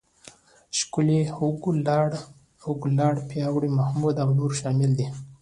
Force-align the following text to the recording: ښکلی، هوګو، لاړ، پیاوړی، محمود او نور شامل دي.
ښکلی، 0.77 1.21
هوګو، 2.63 2.89
لاړ، 2.97 3.13
پیاوړی، 3.29 3.69
محمود 3.79 4.15
او 4.23 4.29
نور 4.39 4.51
شامل 4.61 4.91
دي. 4.99 5.07